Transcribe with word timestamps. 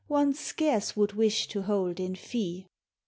Due 0.09 0.33
scarce 0.33 0.95
would 0.97 1.13
wish 1.13 1.47
to 1.47 1.61
hold 1.61 1.99
in 1.99 2.15
fee. 2.15 2.65